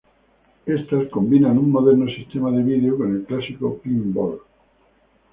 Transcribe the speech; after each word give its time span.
Estas 0.65 1.09
combinan 1.09 1.59
un 1.59 1.69
moderno 1.69 2.07
sistema 2.11 2.49
de 2.51 2.63
vídeo 2.63 2.97
con 2.97 3.15
el 3.15 3.23
clásico 3.23 3.77
pinball. 3.83 4.41